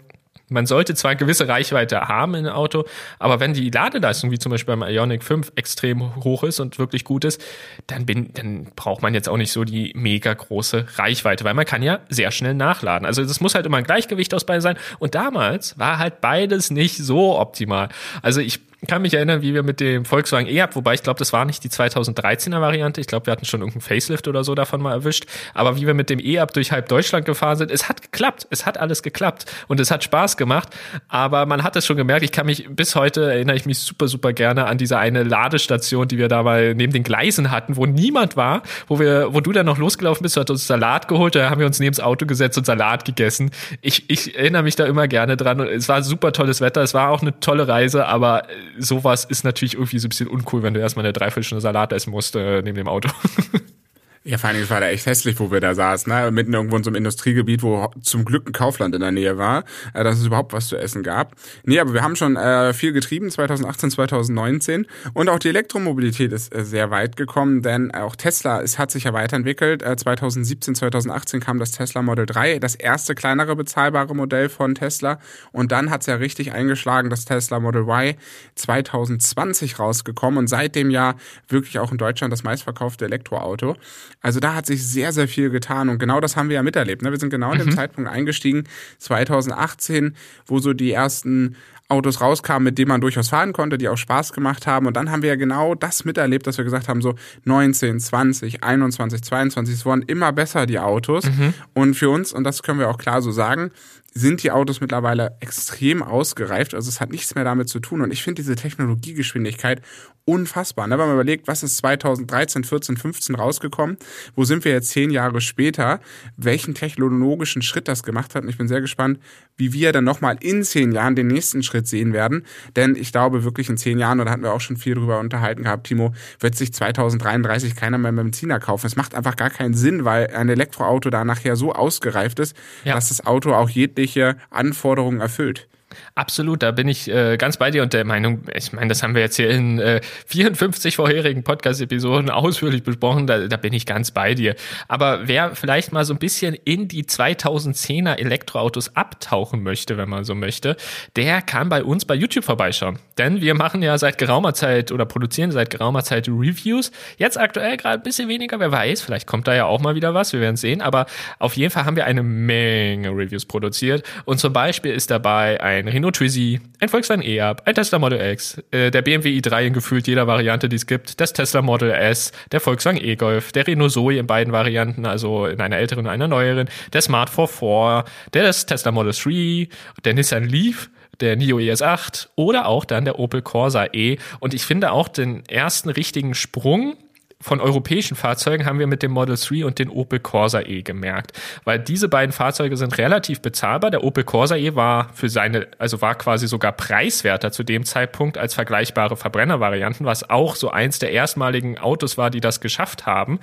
[0.49, 2.85] man sollte zwar eine gewisse Reichweite haben in einem Auto,
[3.19, 7.03] aber wenn die Ladeleistung, wie zum Beispiel beim Ionic 5, extrem hoch ist und wirklich
[7.03, 7.43] gut ist,
[7.87, 11.65] dann, bin, dann braucht man jetzt auch nicht so die mega große Reichweite, weil man
[11.65, 13.05] kann ja sehr schnell nachladen.
[13.05, 14.77] Also das muss halt immer ein Gleichgewicht aus beiden sein.
[14.99, 17.89] Und damals war halt beides nicht so optimal.
[18.21, 21.33] Also ich kann mich erinnern, wie wir mit dem Volkswagen E-Up, wobei ich glaube, das
[21.33, 23.01] war nicht die 2013er Variante.
[23.01, 25.25] Ich glaube, wir hatten schon irgendeinen Facelift oder so davon mal erwischt.
[25.53, 28.47] Aber wie wir mit dem E-Up durch halb Deutschland gefahren sind, es hat geklappt.
[28.49, 29.45] Es hat alles geklappt.
[29.67, 30.69] Und es hat Spaß gemacht.
[31.07, 32.23] Aber man hat es schon gemerkt.
[32.23, 36.07] Ich kann mich bis heute erinnere ich mich super, super gerne an diese eine Ladestation,
[36.07, 39.51] die wir da mal neben den Gleisen hatten, wo niemand war, wo wir, wo du
[39.51, 42.03] dann noch losgelaufen bist, du hast uns Salat geholt, da haben wir uns neben das
[42.03, 43.51] Auto gesetzt und Salat gegessen.
[43.81, 45.59] Ich, ich erinnere mich da immer gerne dran.
[45.59, 46.81] Es war super tolles Wetter.
[46.81, 48.43] Es war auch eine tolle Reise, aber
[48.77, 52.11] sowas ist natürlich irgendwie so ein bisschen uncool, wenn du erstmal eine Dreiviertelstunde Salat essen
[52.11, 53.09] musst äh, neben dem Auto.
[54.27, 56.31] Ja, vor allen Dingen war da echt hässlich, wo wir da saßen, ne?
[56.31, 59.65] mitten irgendwo in so einem Industriegebiet, wo zum Glück ein Kaufland in der Nähe war,
[59.93, 61.35] äh, dass es überhaupt was zu essen gab.
[61.63, 66.55] Nee, aber wir haben schon äh, viel getrieben, 2018, 2019 und auch die Elektromobilität ist
[66.55, 69.83] äh, sehr weit gekommen, denn auch Tesla es hat sich ja weiterentwickelt.
[69.83, 75.19] Äh, 2017, 2018 kam das Tesla Model 3, das erste kleinere bezahlbare Modell von Tesla
[75.51, 78.15] und dann hat's ja richtig eingeschlagen, das Tesla Model Y
[78.55, 81.13] 2020 rausgekommen und seit dem Jahr
[81.47, 83.75] wirklich auch in Deutschland das meistverkaufte Elektroauto.
[84.21, 87.01] Also da hat sich sehr, sehr viel getan und genau das haben wir ja miterlebt.
[87.01, 87.11] Ne?
[87.11, 87.75] Wir sind genau in dem mhm.
[87.75, 88.63] Zeitpunkt eingestiegen,
[88.97, 90.15] 2018,
[90.47, 91.55] wo so die ersten
[91.87, 94.87] Autos rauskamen, mit denen man durchaus fahren konnte, die auch Spaß gemacht haben.
[94.87, 98.63] Und dann haben wir ja genau das miterlebt, dass wir gesagt haben, so 19, 20,
[98.63, 101.25] 21, 22, es wurden immer besser, die Autos.
[101.25, 101.53] Mhm.
[101.73, 103.71] Und für uns, und das können wir auch klar so sagen,
[104.17, 106.73] sind die Autos mittlerweile extrem ausgereift.
[106.73, 108.01] Also es hat nichts mehr damit zu tun.
[108.01, 109.81] Und ich finde diese Technologiegeschwindigkeit
[110.23, 110.87] unfassbar.
[110.87, 110.97] Ne?
[110.97, 113.97] Wenn man überlegt, was ist 2013, 14, 15 rausgekommen,
[114.33, 115.99] wo sind wir jetzt zehn Jahre später,
[116.37, 118.43] welchen technologischen Schritt das gemacht hat.
[118.43, 119.19] Und ich bin sehr gespannt,
[119.57, 122.45] wie wir dann nochmal in zehn Jahren den nächsten Schritt sehen werden.
[122.75, 125.19] Denn ich glaube wirklich in zehn Jahren, und da hatten wir auch schon viel drüber
[125.19, 128.87] unterhalten gehabt, Timo, wird sich 2033 keiner mehr Benziner kaufen.
[128.87, 132.95] Es macht einfach gar keinen Sinn, weil ein Elektroauto da nachher so ausgereift ist, ja.
[132.95, 135.67] dass das Auto auch jegliche Anforderungen erfüllt.
[136.15, 139.15] Absolut, da bin ich äh, ganz bei dir und der Meinung, ich meine, das haben
[139.15, 144.11] wir jetzt hier in äh, 54 vorherigen Podcast-Episoden ausführlich besprochen, da, da bin ich ganz
[144.11, 144.55] bei dir.
[144.87, 150.23] Aber wer vielleicht mal so ein bisschen in die 2010er Elektroautos abtauchen möchte, wenn man
[150.23, 150.75] so möchte,
[151.15, 152.99] der kann bei uns bei YouTube vorbeischauen.
[153.17, 156.91] Denn wir machen ja seit geraumer Zeit oder produzieren seit geraumer Zeit Reviews.
[157.17, 160.13] Jetzt aktuell gerade ein bisschen weniger, wer weiß, vielleicht kommt da ja auch mal wieder
[160.13, 160.81] was, wir werden sehen.
[160.81, 161.05] Aber
[161.39, 164.03] auf jeden Fall haben wir eine Menge Reviews produziert.
[164.25, 168.19] Und zum Beispiel ist dabei ein ein Renault Twizy, ein Volkswagen E-Up, ein Tesla Model
[168.19, 171.91] X, äh, der BMW i3 in gefühlt jeder Variante, die es gibt, das Tesla Model
[171.91, 176.11] S, der Volkswagen E-Golf, der Renault Zoe in beiden Varianten, also in einer älteren und
[176.11, 179.69] einer neueren, der Smart 44, der Tesla Model 3,
[180.03, 184.17] der Nissan Leaf, der NIO ES8 oder auch dann der Opel Corsa E.
[184.39, 186.97] Und ich finde auch den ersten richtigen Sprung
[187.45, 191.31] von europäischen Fahrzeugen haben wir mit dem Model 3 und den Opel Corsa E gemerkt,
[191.63, 193.91] weil diese beiden Fahrzeuge sind relativ bezahlbar.
[193.91, 198.39] Der Opel Corsa E war für seine, also war quasi sogar preiswerter zu dem Zeitpunkt
[198.39, 203.39] als vergleichbare Verbrennervarianten, was auch so eins der erstmaligen Autos war, die das geschafft haben.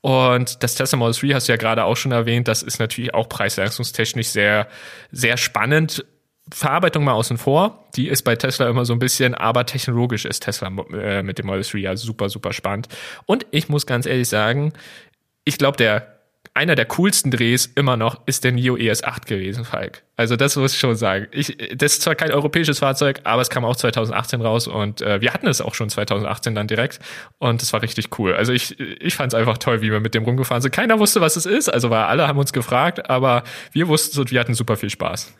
[0.00, 3.14] Und das Tesla Model 3 hast du ja gerade auch schon erwähnt, das ist natürlich
[3.14, 4.66] auch preisleistungstechnisch sehr,
[5.12, 6.04] sehr spannend
[6.52, 10.44] Verarbeitung mal außen vor, die ist bei Tesla immer so ein bisschen, aber technologisch ist
[10.44, 12.88] Tesla äh, mit dem Model 3 ja super, super spannend.
[13.26, 14.72] Und ich muss ganz ehrlich sagen,
[15.44, 16.16] ich glaube, der
[16.54, 20.04] einer der coolsten Drehs immer noch ist der NIO ES8 gewesen, Falk.
[20.16, 21.26] Also das muss ich schon sagen.
[21.30, 25.20] Ich, das ist zwar kein europäisches Fahrzeug, aber es kam auch 2018 raus und äh,
[25.20, 27.00] wir hatten es auch schon 2018 dann direkt
[27.38, 28.34] und es war richtig cool.
[28.34, 30.72] Also ich, ich fand es einfach toll, wie wir mit dem rumgefahren sind.
[30.72, 34.18] Keiner wusste, was es ist, also weil alle haben uns gefragt, aber wir wussten es
[34.18, 35.34] und wir hatten super viel Spaß.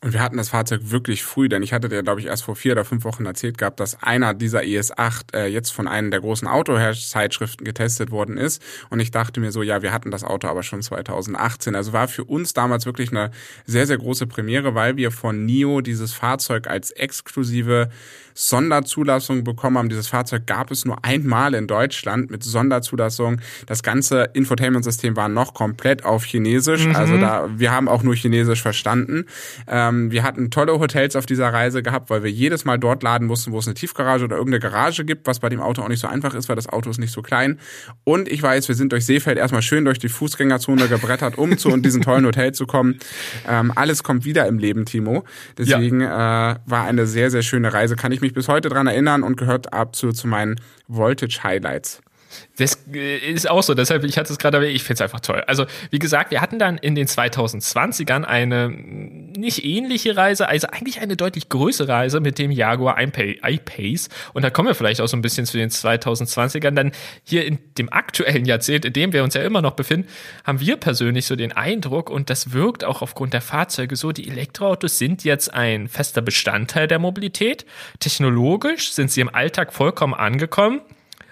[0.00, 2.54] Und wir hatten das Fahrzeug wirklich früh, denn ich hatte dir, glaube ich, erst vor
[2.54, 6.20] vier oder fünf Wochen erzählt gehabt, dass einer dieser ES8 äh, jetzt von einem der
[6.20, 8.62] großen Autozeitschriften getestet worden ist.
[8.90, 11.74] Und ich dachte mir so, ja, wir hatten das Auto aber schon 2018.
[11.74, 13.32] Also war für uns damals wirklich eine
[13.66, 17.90] sehr, sehr große Premiere, weil wir von NIO dieses Fahrzeug als exklusive
[18.34, 19.88] Sonderzulassung bekommen haben.
[19.88, 23.40] Dieses Fahrzeug gab es nur einmal in Deutschland mit Sonderzulassung.
[23.66, 26.86] Das ganze Infotainment-System war noch komplett auf Chinesisch.
[26.86, 26.94] Mhm.
[26.94, 29.24] Also da, wir haben auch nur Chinesisch verstanden.
[29.66, 33.26] Ähm, wir hatten tolle Hotels auf dieser Reise gehabt, weil wir jedes Mal dort laden
[33.26, 36.00] mussten, wo es eine Tiefgarage oder irgendeine Garage gibt, was bei dem Auto auch nicht
[36.00, 37.58] so einfach ist, weil das Auto ist nicht so klein.
[38.04, 41.76] Und ich weiß, wir sind durch Seefeld erstmal schön durch die Fußgängerzone gebrettert, um zu
[41.76, 42.98] diesen tollen Hotel zu kommen.
[43.48, 45.24] Ähm, alles kommt wieder im Leben, Timo.
[45.56, 46.52] Deswegen ja.
[46.52, 47.96] äh, war eine sehr, sehr schöne Reise.
[47.96, 52.00] Kann ich mich bis heute dran erinnern und gehört ab zu, zu meinen Voltage Highlights.
[52.56, 55.20] Das äh, ist auch so, deshalb, ich hatte es gerade erwähnt, ich finde es einfach
[55.20, 55.42] toll.
[55.46, 61.00] Also, wie gesagt, wir hatten dann in den 2020ern eine nicht ähnliche Reise, also eigentlich
[61.00, 64.08] eine deutlich größere Reise mit dem Jaguar I-Pace.
[64.34, 66.72] Und da kommen wir vielleicht auch so ein bisschen zu den 2020ern.
[66.72, 66.92] Dann
[67.24, 70.08] hier in dem aktuellen Jahrzehnt, in dem wir uns ja immer noch befinden,
[70.44, 74.28] haben wir persönlich so den Eindruck, und das wirkt auch aufgrund der Fahrzeuge so, die
[74.28, 77.64] Elektroautos sind jetzt ein fester Bestandteil der Mobilität.
[78.00, 80.80] Technologisch sind sie im Alltag vollkommen angekommen.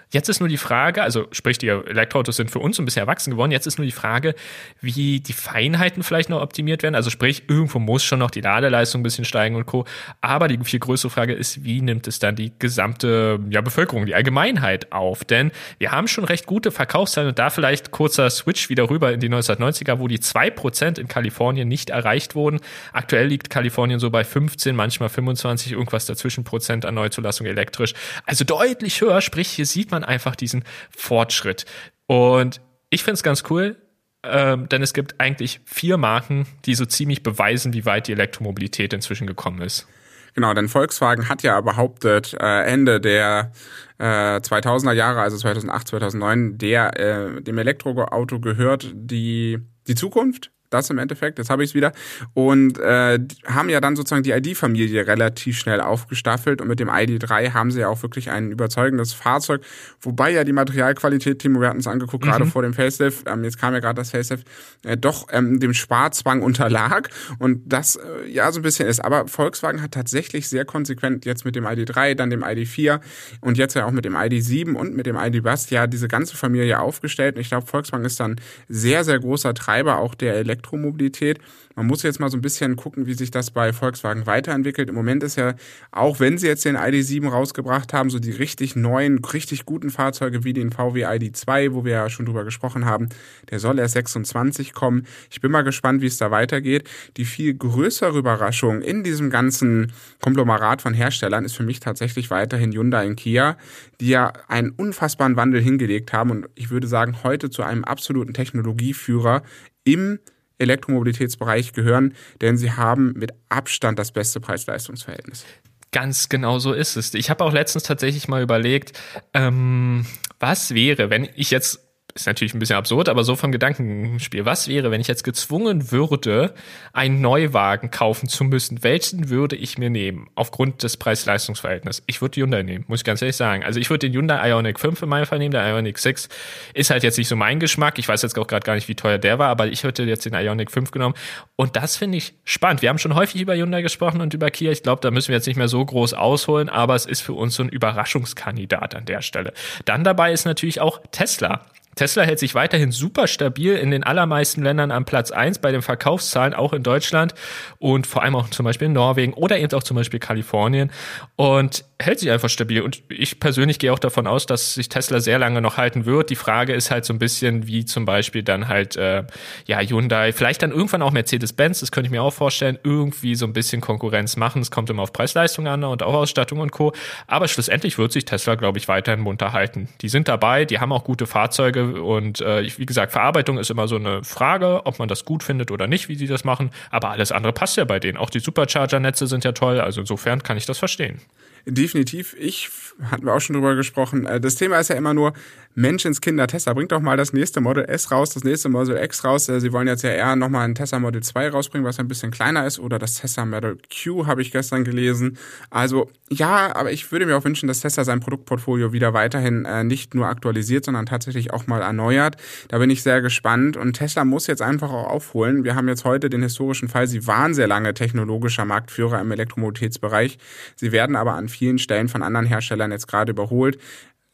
[0.09, 3.31] Jetzt ist nur die Frage, also sprich, die Elektroautos sind für uns ein bisschen erwachsen
[3.31, 3.51] geworden.
[3.51, 4.35] Jetzt ist nur die Frage,
[4.79, 6.95] wie die Feinheiten vielleicht noch optimiert werden.
[6.95, 9.85] Also sprich, irgendwo muss schon noch die Ladeleistung ein bisschen steigen und Co.
[10.21, 14.15] Aber die viel größere Frage ist, wie nimmt es dann die gesamte ja, Bevölkerung, die
[14.15, 15.25] Allgemeinheit auf?
[15.25, 19.19] Denn wir haben schon recht gute Verkaufszahlen und da vielleicht kurzer Switch wieder rüber in
[19.19, 22.59] die 1990er, wo die zwei Prozent in Kalifornien nicht erreicht wurden.
[22.93, 27.93] Aktuell liegt Kalifornien so bei 15, manchmal 25, irgendwas dazwischen Prozent an Neuzulassung elektrisch.
[28.25, 31.65] Also deutlich höher, sprich, hier sieht man man einfach diesen Fortschritt.
[32.07, 33.75] Und ich finde es ganz cool,
[34.23, 38.93] ähm, denn es gibt eigentlich vier Marken, die so ziemlich beweisen, wie weit die Elektromobilität
[38.93, 39.87] inzwischen gekommen ist.
[40.33, 43.51] Genau, denn Volkswagen hat ja behauptet, äh, Ende der
[43.97, 49.57] äh, 2000er Jahre, also 2008, 2009, der äh, dem Elektroauto gehört die
[49.87, 51.91] die Zukunft das im Endeffekt, jetzt habe ich es wieder.
[52.33, 57.53] Und äh, haben ja dann sozusagen die ID-Familie relativ schnell aufgestaffelt und mit dem ID3
[57.53, 59.61] haben sie ja auch wirklich ein überzeugendes Fahrzeug,
[60.01, 62.29] wobei ja die Materialqualität, Timo, wir hatten es angeguckt, mhm.
[62.29, 64.47] gerade vor dem Facelift, ähm, jetzt kam ja gerade das Facelift,
[64.83, 69.03] äh, doch ähm, dem Sparzwang unterlag und das äh, ja so ein bisschen ist.
[69.03, 72.99] Aber Volkswagen hat tatsächlich sehr konsequent jetzt mit dem ID3, dann dem ID4
[73.41, 76.79] und jetzt ja auch mit dem ID7 und mit dem ID-Bus ja diese ganze Familie
[76.79, 77.35] aufgestellt.
[77.35, 78.35] Und ich glaube, Volkswagen ist dann
[78.67, 81.39] sehr, sehr großer Treiber auch der Elektro Elektromobilität.
[81.75, 84.89] Man muss jetzt mal so ein bisschen gucken, wie sich das bei Volkswagen weiterentwickelt.
[84.89, 85.53] Im Moment ist ja,
[85.91, 90.43] auch wenn sie jetzt den ID7 rausgebracht haben, so die richtig neuen, richtig guten Fahrzeuge
[90.43, 93.09] wie den VW ID2, wo wir ja schon drüber gesprochen haben,
[93.49, 95.05] der soll erst 26 kommen.
[95.29, 96.89] Ich bin mal gespannt, wie es da weitergeht.
[97.17, 102.71] Die viel größere Überraschung in diesem ganzen Konglomerat von Herstellern ist für mich tatsächlich weiterhin
[102.71, 103.57] Hyundai und Kia,
[104.01, 108.33] die ja einen unfassbaren Wandel hingelegt haben und ich würde sagen, heute zu einem absoluten
[108.33, 109.43] Technologieführer
[109.83, 110.19] im
[110.59, 115.45] Elektromobilitätsbereich gehören, denn sie haben mit Abstand das beste Preis-Leistungs-Verhältnis.
[115.91, 117.13] Ganz genau so ist es.
[117.13, 118.99] Ich habe auch letztens tatsächlich mal überlegt,
[119.33, 120.05] ähm,
[120.39, 121.86] was wäre, wenn ich jetzt
[122.21, 124.45] ist natürlich ein bisschen absurd, aber so vom Gedankenspiel.
[124.45, 126.53] Was wäre, wenn ich jetzt gezwungen würde,
[126.93, 128.83] einen Neuwagen kaufen zu müssen?
[128.83, 130.27] Welchen würde ich mir nehmen?
[130.35, 132.03] Aufgrund des Preis-Leistungs-Verhältnisses.
[132.07, 133.63] Ich würde Hyundai nehmen, muss ich ganz ehrlich sagen.
[133.63, 135.51] Also ich würde den Hyundai Ioniq 5 in meinem Fall nehmen.
[135.51, 136.29] Der Ioniq 6
[136.73, 137.99] ist halt jetzt nicht so mein Geschmack.
[137.99, 140.25] Ich weiß jetzt auch gerade gar nicht, wie teuer der war, aber ich hätte jetzt
[140.25, 141.15] den Ioniq 5 genommen.
[141.55, 142.81] Und das finde ich spannend.
[142.81, 144.71] Wir haben schon häufig über Hyundai gesprochen und über Kia.
[144.71, 147.33] Ich glaube, da müssen wir jetzt nicht mehr so groß ausholen, aber es ist für
[147.33, 149.53] uns so ein Überraschungskandidat an der Stelle.
[149.85, 151.61] Dann dabei ist natürlich auch Tesla.
[151.97, 155.81] Tesla hält sich weiterhin super stabil in den allermeisten Ländern am Platz eins bei den
[155.81, 157.33] Verkaufszahlen, auch in Deutschland
[157.79, 160.91] und vor allem auch zum Beispiel in Norwegen oder eben auch zum Beispiel Kalifornien
[161.35, 162.81] und hält sich einfach stabil.
[162.81, 166.29] Und ich persönlich gehe auch davon aus, dass sich Tesla sehr lange noch halten wird.
[166.29, 169.23] Die Frage ist halt so ein bisschen, wie zum Beispiel dann halt äh,
[169.65, 173.45] ja Hyundai, vielleicht dann irgendwann auch Mercedes-Benz, das könnte ich mir auch vorstellen, irgendwie so
[173.45, 174.61] ein bisschen Konkurrenz machen.
[174.61, 176.93] Es kommt immer auf Preis-Leistung an und auch Ausstattung und Co.
[177.25, 179.89] Aber schlussendlich wird sich Tesla, glaube ich, weiterhin munter halten.
[180.01, 183.87] Die sind dabei, die haben auch gute Fahrzeuge und äh, wie gesagt, Verarbeitung ist immer
[183.87, 186.71] so eine Frage, ob man das gut findet oder nicht, wie sie das machen.
[186.89, 188.17] Aber alles andere passt ja bei denen.
[188.17, 189.79] Auch die Supercharger-Netze sind ja toll.
[189.79, 191.21] Also insofern kann ich das verstehen.
[191.65, 192.35] Definitiv.
[192.39, 192.69] Ich
[193.11, 194.25] hatten wir auch schon drüber gesprochen.
[194.25, 195.33] Äh, das Thema ist ja immer nur
[195.77, 196.47] Menschenskinder.
[196.47, 199.47] Tesla bringt doch mal das nächste Model S raus, das nächste Model X raus.
[199.47, 202.31] Äh, sie wollen jetzt ja eher nochmal ein Tesla Model 2 rausbringen, was ein bisschen
[202.31, 202.79] kleiner ist.
[202.79, 205.37] Oder das Tesla Model Q habe ich gestern gelesen.
[205.69, 209.83] Also ja, aber ich würde mir auch wünschen, dass Tesla sein Produktportfolio wieder weiterhin äh,
[209.83, 212.37] nicht nur aktualisiert, sondern tatsächlich auch mal erneuert.
[212.69, 213.77] Da bin ich sehr gespannt.
[213.77, 215.63] Und Tesla muss jetzt einfach auch aufholen.
[215.63, 217.05] Wir haben jetzt heute den historischen Fall.
[217.05, 220.39] Sie waren sehr lange technologischer Marktführer im Elektromobilitätsbereich.
[220.75, 223.77] Sie werden aber an vielen Stellen von anderen Herstellern jetzt gerade überholt.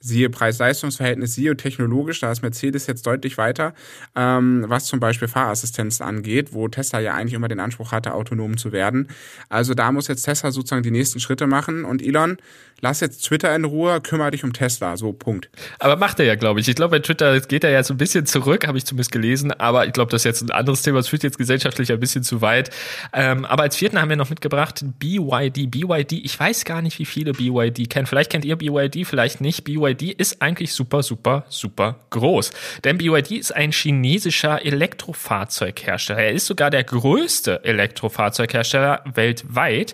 [0.06, 3.74] Siehe Preis-Leistungs-Verhältnis, siehe technologisch, da ist Mercedes jetzt deutlich weiter,
[4.18, 8.58] ähm, was zum Beispiel Fahrassistenz angeht, wo Tesla ja eigentlich immer den Anspruch hatte, autonom
[8.58, 9.08] zu werden.
[9.48, 12.36] Also da muss jetzt Tesla sozusagen die nächsten Schritte machen und Elon,
[12.84, 15.50] lass jetzt Twitter in Ruhe, kümmere dich um Tesla, so Punkt.
[15.80, 16.68] Aber macht er ja, glaube ich.
[16.68, 19.52] Ich glaube, bei Twitter geht er ja so ein bisschen zurück, habe ich zumindest gelesen,
[19.52, 22.24] aber ich glaube, das ist jetzt ein anderes Thema, das führt jetzt gesellschaftlich ein bisschen
[22.24, 22.70] zu weit.
[23.14, 25.72] Ähm, aber als vierten haben wir noch mitgebracht BYD.
[25.72, 28.06] BYD, ich weiß gar nicht, wie viele BYD kennen.
[28.06, 29.64] Vielleicht kennt ihr BYD, vielleicht nicht.
[29.64, 32.52] BYD BYD ist eigentlich super, super, super groß.
[32.84, 36.20] Denn BYD ist ein chinesischer Elektrofahrzeughersteller.
[36.20, 39.94] Er ist sogar der größte Elektrofahrzeughersteller weltweit.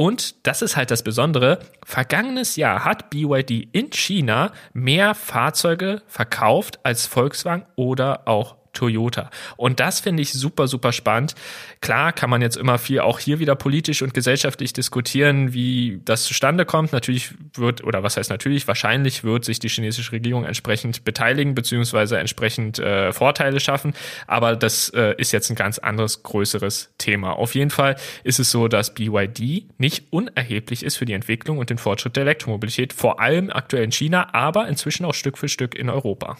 [0.00, 1.58] Und das ist halt das Besondere.
[1.84, 9.30] Vergangenes Jahr hat BYD in China mehr Fahrzeuge verkauft als Volkswagen oder auch Toyota.
[9.56, 11.34] Und das finde ich super, super spannend.
[11.80, 16.22] Klar kann man jetzt immer viel auch hier wieder politisch und gesellschaftlich diskutieren, wie das
[16.24, 16.92] zustande kommt.
[16.92, 22.18] Natürlich wird, oder was heißt natürlich, wahrscheinlich wird sich die chinesische Regierung entsprechend beteiligen, beziehungsweise
[22.18, 23.94] entsprechend äh, Vorteile schaffen.
[24.28, 27.32] Aber das äh, ist jetzt ein ganz anderes, größeres Thema.
[27.32, 31.70] Auf jeden Fall ist es so, dass BYD nicht unerheblich ist für die Entwicklung und
[31.70, 35.74] den Fortschritt der Elektromobilität, vor allem aktuell in China, aber inzwischen auch Stück für Stück
[35.74, 36.36] in Europa.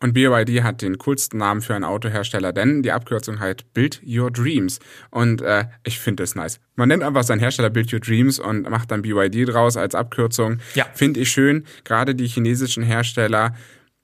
[0.00, 4.30] Und BYD hat den coolsten Namen für einen Autohersteller, denn die Abkürzung heißt Build Your
[4.30, 4.78] Dreams.
[5.10, 6.60] Und äh, ich finde es nice.
[6.74, 10.58] Man nennt einfach seinen Hersteller Build Your Dreams und macht dann BYD draus als Abkürzung.
[10.74, 10.86] Ja.
[10.94, 11.64] Finde ich schön.
[11.84, 13.54] Gerade die chinesischen Hersteller.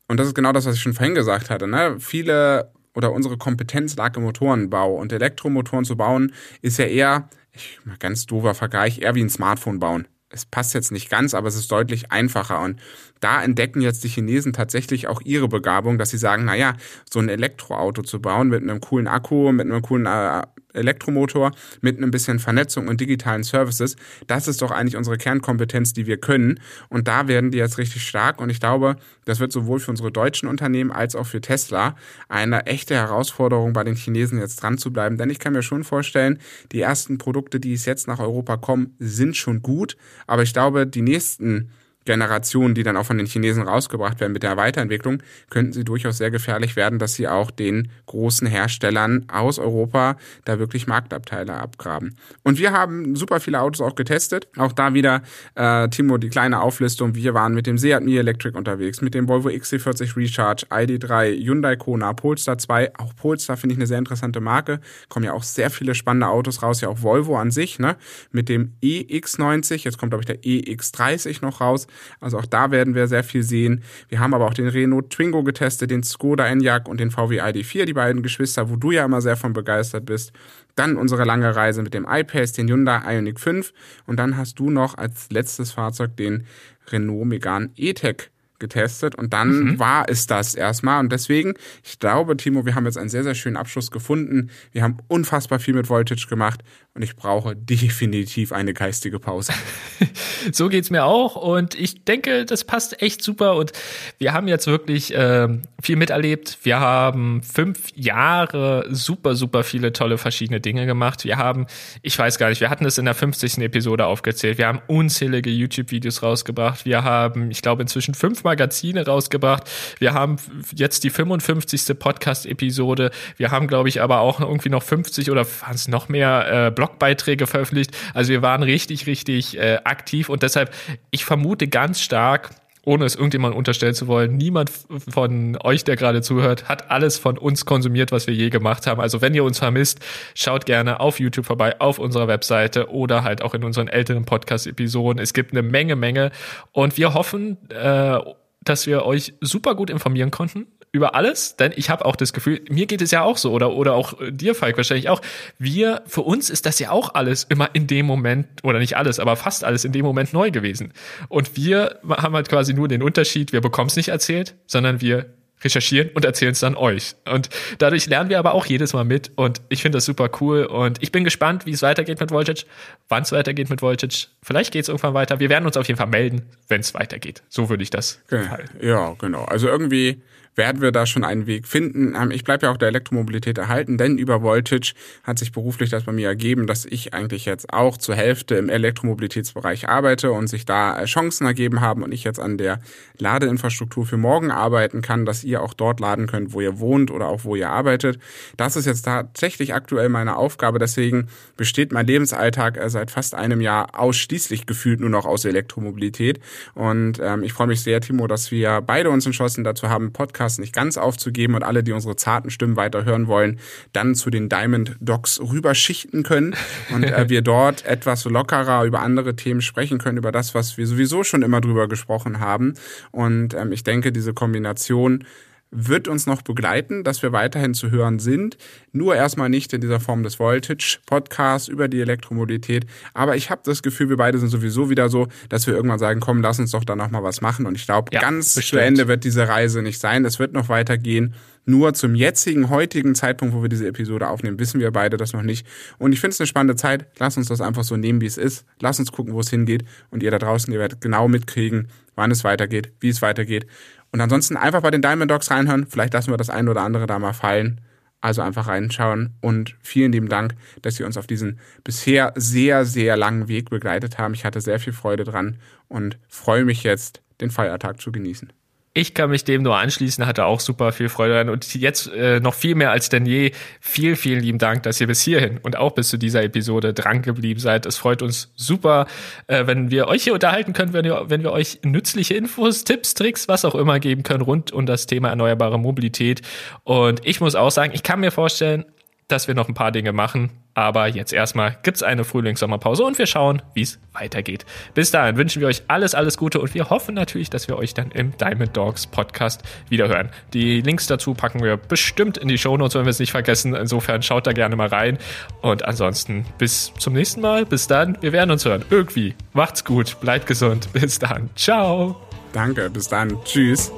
[0.09, 1.67] Und das ist genau das, was ich schon vorhin gesagt hatte.
[1.67, 1.97] Ne?
[1.99, 4.95] Viele oder unsere Kompetenz lag im Motorenbau.
[4.95, 9.31] Und Elektromotoren zu bauen ist ja eher, ich mal ganz doofer Vergleich, eher wie ein
[9.31, 12.61] Smartphone bauen es passt jetzt nicht ganz, aber es ist deutlich einfacher.
[12.61, 12.81] Und
[13.21, 16.75] da entdecken jetzt die Chinesen tatsächlich auch ihre Begabung, dass sie sagen, naja,
[17.09, 20.43] so ein Elektroauto zu bauen mit einem coolen Akku, mit einem coolen äh,
[20.75, 26.07] Elektromotor, mit ein bisschen Vernetzung und digitalen Services, das ist doch eigentlich unsere Kernkompetenz, die
[26.07, 26.61] wir können.
[26.89, 28.41] Und da werden die jetzt richtig stark.
[28.41, 31.97] Und ich glaube, das wird sowohl für unsere deutschen Unternehmen als auch für Tesla
[32.29, 35.17] eine echte Herausforderung, bei den Chinesen jetzt dran zu bleiben.
[35.17, 36.39] Denn ich kann mir schon vorstellen,
[36.73, 39.97] die ersten Produkte, die es jetzt nach Europa kommen, sind schon gut.
[40.27, 41.71] Aber ich glaube, die nächsten
[42.05, 46.19] Generationen, die dann auch von den Chinesen rausgebracht werden mit der Weiterentwicklung, könnten sie durchaus
[46.19, 52.17] sehr gefährlich werden, dass sie auch den großen Herstellern aus Europa da wirklich Marktabteile abgraben.
[52.43, 54.49] Und wir haben super viele Autos auch getestet.
[54.57, 55.23] Auch da wieder,
[55.55, 57.15] äh, Timo, die kleine Auflistung.
[57.15, 61.77] Wir waren mit dem Seat Mi Electric unterwegs, mit dem Volvo XC40 Recharge, ID3, Hyundai
[61.77, 62.97] Kona, Polestar 2.
[62.99, 64.81] Auch Polestar finde ich eine sehr interessante Marke.
[65.09, 67.97] Kommen ja auch sehr viele spannende Autos raus, ja auch Volvo an sich, ne?
[68.31, 71.87] Mit dem EX90, jetzt kommt glaube ich der EX30 noch raus.
[72.21, 73.83] Also auch da werden wir sehr viel sehen.
[74.09, 77.85] Wir haben aber auch den Renault Twingo getestet, den Skoda Enyaq und den VW ID4,
[77.85, 80.33] die beiden Geschwister, wo du ja immer sehr von begeistert bist.
[80.75, 83.73] Dann unsere lange Reise mit dem iPace, den Hyundai Ioniq 5
[84.07, 86.47] und dann hast du noch als letztes Fahrzeug den
[86.91, 88.31] Renault Megane E-Tech
[88.63, 89.79] getestet und dann mhm.
[89.79, 91.01] war es das erstmal.
[91.01, 94.51] Und deswegen, ich glaube, Timo, wir haben jetzt einen sehr, sehr schönen Abschluss gefunden.
[94.71, 96.63] Wir haben unfassbar viel mit Voltage gemacht
[96.95, 99.55] und ich brauche definitiv eine geistige Pause.
[100.53, 103.73] so geht's mir auch und ich denke, das passt echt super und
[104.19, 105.49] wir haben jetzt wirklich äh,
[105.81, 106.59] viel miterlebt.
[106.63, 111.25] Wir haben fünf Jahre super, super viele tolle verschiedene Dinge gemacht.
[111.25, 111.67] Wir haben,
[112.03, 113.59] ich weiß gar nicht, wir hatten es in der 50.
[113.59, 114.59] Episode aufgezählt.
[114.59, 116.85] Wir haben unzählige YouTube-Videos rausgebracht.
[116.85, 119.65] Wir haben, ich glaube, inzwischen fünf Magazine rausgebracht.
[119.99, 120.37] Wir haben
[120.75, 121.99] jetzt die 55.
[121.99, 123.11] Podcast-Episode.
[123.39, 126.71] Wir haben, glaube ich, aber auch irgendwie noch 50 oder waren es noch mehr äh,
[126.83, 127.97] Blogbeiträge veröffentlicht.
[128.13, 130.75] Also wir waren richtig, richtig äh, aktiv und deshalb,
[131.13, 132.51] ich vermute ganz stark,
[132.85, 134.69] ohne es irgendjemand unterstellen zu wollen, niemand
[135.09, 139.01] von euch, der gerade zuhört, hat alles von uns konsumiert, was wir je gemacht haben.
[139.01, 140.01] Also wenn ihr uns vermisst,
[140.35, 145.23] schaut gerne auf YouTube vorbei, auf unserer Webseite oder halt auch in unseren älteren Podcast-Episoden.
[145.23, 146.33] Es gibt eine Menge, Menge
[146.73, 148.19] und wir hoffen, äh,
[148.65, 152.61] dass wir euch super gut informieren konnten über alles, denn ich habe auch das Gefühl,
[152.69, 155.23] mir geht es ja auch so oder oder auch äh, dir Falk wahrscheinlich auch.
[155.59, 159.19] Wir für uns ist das ja auch alles immer in dem Moment oder nicht alles,
[159.19, 160.93] aber fast alles in dem Moment neu gewesen.
[161.29, 165.27] Und wir haben halt quasi nur den Unterschied, wir bekommen es nicht erzählt, sondern wir
[165.65, 167.15] recherchieren und erzählen es dann euch.
[167.25, 170.65] Und dadurch lernen wir aber auch jedes Mal mit und ich finde das super cool
[170.65, 172.65] und ich bin gespannt, wie es weitergeht mit Voltage,
[173.09, 174.27] wann es weitergeht mit Voltage.
[174.43, 175.41] Vielleicht geht es irgendwann weiter.
[175.41, 177.43] Wir werden uns auf jeden Fall melden, wenn es weitergeht.
[177.49, 178.47] So würde ich das okay.
[178.83, 179.45] Ja, genau.
[179.45, 180.21] Also irgendwie
[180.55, 182.15] werden wir da schon einen Weg finden.
[182.15, 186.05] Ähm, ich bleibe ja auch der Elektromobilität erhalten, denn über Voltage hat sich beruflich das
[186.05, 190.65] bei mir ergeben, dass ich eigentlich jetzt auch zur Hälfte im Elektromobilitätsbereich arbeite und sich
[190.65, 192.81] da äh, Chancen ergeben haben und ich jetzt an der
[193.19, 197.29] Ladeinfrastruktur für morgen arbeiten kann, dass ihr auch dort laden könnt, wo ihr wohnt oder
[197.29, 198.19] auch wo ihr arbeitet.
[198.57, 200.79] Das ist jetzt tatsächlich aktuell meine Aufgabe.
[200.79, 206.41] Deswegen besteht mein Lebensalltag äh, seit fast einem Jahr ausschließlich gefühlt nur noch aus Elektromobilität.
[206.75, 210.42] Und ähm, ich freue mich sehr, Timo, dass wir beide uns entschlossen dazu haben, Podcast
[210.43, 213.61] Podcast nicht ganz aufzugeben und alle, die unsere zarten Stimmen weiter hören wollen,
[213.93, 216.57] dann zu den Diamond Dogs rüberschichten können
[216.93, 220.87] und äh, wir dort etwas lockerer über andere Themen sprechen können, über das, was wir
[220.89, 222.75] sowieso schon immer drüber gesprochen haben.
[223.13, 225.25] Und ähm, ich denke, diese Kombination
[225.73, 228.59] wird uns noch begleiten, dass wir weiterhin zu hören sind.
[228.93, 232.87] Nur erstmal nicht in dieser Form des Voltage-Podcasts über die Elektromobilität.
[233.15, 236.21] Aber ich habe das Gefühl, wir beide sind sowieso wieder so, dass wir irgendwann sagen,
[236.21, 237.65] komm, lass uns doch da nochmal was machen.
[237.65, 238.81] Und ich glaube, ja, ganz bestimmt.
[238.81, 240.27] zu Ende wird diese Reise nicht sein.
[240.27, 241.35] Es wird noch weitergehen.
[241.65, 245.43] Nur zum jetzigen, heutigen Zeitpunkt, wo wir diese Episode aufnehmen, wissen wir beide das noch
[245.43, 245.67] nicht.
[245.97, 247.07] Und ich finde es eine spannende Zeit.
[247.19, 248.67] Lass uns das einfach so nehmen, wie es ist.
[248.81, 249.85] Lass uns gucken, wo es hingeht.
[250.11, 253.67] Und ihr da draußen, ihr werdet genau mitkriegen, wann es weitergeht, wie es weitergeht.
[254.13, 255.87] Und ansonsten einfach bei den Diamond Dogs reinhören.
[255.87, 257.81] Vielleicht lassen wir das ein oder andere da mal fallen.
[258.21, 263.17] Also einfach reinschauen und vielen lieben Dank, dass Sie uns auf diesen bisher sehr, sehr
[263.17, 264.35] langen Weg begleitet haben.
[264.35, 265.57] Ich hatte sehr viel Freude dran
[265.89, 268.53] und freue mich jetzt, den Feiertag zu genießen.
[268.95, 272.41] Ich kann mich dem nur anschließen, hatte auch super viel Freude dran und jetzt äh,
[272.41, 273.53] noch viel mehr als denn je.
[273.81, 277.23] Vielen, vielen lieben Dank, dass ihr bis hierhin und auch bis zu dieser Episode dran
[277.23, 277.87] geblieben seid.
[277.87, 279.07] Es freut uns super,
[279.47, 283.15] äh, wenn wir euch hier unterhalten können, wenn wir, wenn wir euch nützliche Infos, Tipps,
[283.15, 286.43] Tricks, was auch immer geben können rund um das Thema erneuerbare Mobilität.
[286.85, 288.85] Und ich muss auch sagen, ich kann mir vorstellen,
[289.33, 293.27] dass wir noch ein paar Dinge machen, Aber jetzt erstmal gibt's eine Frühlings-Sommerpause und wir
[293.27, 294.65] schauen, wie es weitergeht.
[294.95, 297.93] Bis dahin wünschen wir euch alles, alles Gute und wir hoffen natürlich, dass wir euch
[297.93, 300.31] dann im Diamond Dogs Podcast wiederhören.
[300.55, 303.75] Die Links dazu packen wir bestimmt in die Shownotes, wenn wir es nicht vergessen.
[303.75, 305.19] Insofern schaut da gerne mal rein.
[305.61, 307.67] Und ansonsten bis zum nächsten Mal.
[307.67, 308.17] Bis dann.
[308.23, 308.85] Wir werden uns hören.
[308.89, 309.35] Irgendwie.
[309.53, 310.19] Macht's gut.
[310.21, 310.89] Bleibt gesund.
[310.95, 311.51] Bis dann.
[311.55, 312.17] Ciao.
[312.53, 312.89] Danke.
[312.89, 313.37] Bis dann.
[313.45, 313.93] Tschüss.